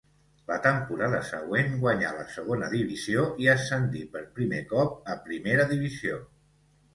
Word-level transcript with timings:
La 0.51 0.55
temporada 0.61 1.17
següent 1.31 1.75
guanyà 1.83 2.13
la 2.15 2.25
segona 2.37 2.69
divisió 2.71 3.27
i 3.45 3.51
ascendí 3.55 4.03
per 4.17 4.25
primer 4.41 4.63
cop 4.73 5.13
a 5.17 5.21
primera 5.29 5.69
divisió. 5.75 6.19